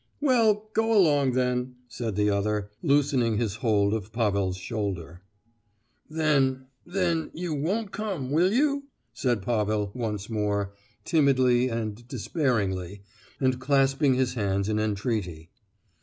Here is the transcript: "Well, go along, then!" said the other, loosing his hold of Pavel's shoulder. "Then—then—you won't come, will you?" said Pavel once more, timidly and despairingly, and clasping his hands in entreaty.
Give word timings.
"Well, 0.19 0.71
go 0.73 0.97
along, 0.97 1.33
then!" 1.33 1.75
said 1.87 2.15
the 2.15 2.31
other, 2.31 2.71
loosing 2.81 3.37
his 3.37 3.57
hold 3.57 3.93
of 3.93 4.11
Pavel's 4.11 4.57
shoulder. 4.57 5.21
"Then—then—you 6.09 7.53
won't 7.53 7.91
come, 7.91 8.31
will 8.31 8.51
you?" 8.51 8.85
said 9.13 9.43
Pavel 9.43 9.91
once 9.93 10.27
more, 10.27 10.73
timidly 11.05 11.69
and 11.69 12.07
despairingly, 12.07 13.03
and 13.39 13.59
clasping 13.61 14.15
his 14.15 14.33
hands 14.33 14.69
in 14.69 14.79
entreaty. 14.79 15.51